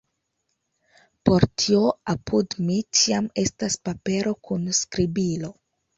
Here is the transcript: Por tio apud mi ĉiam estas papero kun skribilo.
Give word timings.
Por 1.29 1.43
tio 1.63 1.91
apud 2.15 2.57
mi 2.69 2.77
ĉiam 3.01 3.27
estas 3.45 3.77
papero 3.91 4.35
kun 4.49 4.65
skribilo. 4.79 5.53